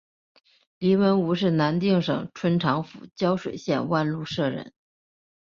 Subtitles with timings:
[0.79, 4.73] 黎文敔是南定省春长府胶水县万禄社人。